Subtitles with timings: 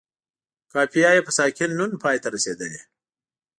[0.73, 2.81] قافیه یې په ساکن نون پای ته رسیدلې.